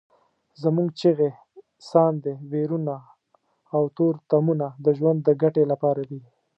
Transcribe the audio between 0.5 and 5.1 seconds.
زموږ چیغې، ساندې، ویرونه او تورتمونه د